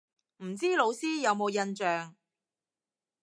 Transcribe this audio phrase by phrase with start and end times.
[0.43, 2.15] 唔知老師有冇印象